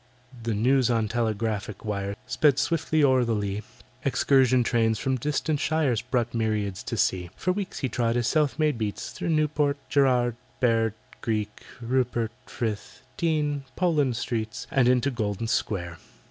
[0.41, 3.61] The news on telegraphic wires Sped swiftly o'er the lea,
[4.03, 7.29] Excursion trains from distant shires Brought myriads to see.
[7.35, 13.03] For weeks he trod his self made beats Through Newport Gerrard Bear Greek Rupert Frith
[13.15, 15.99] Dean Poland Streets, And into Golden Square.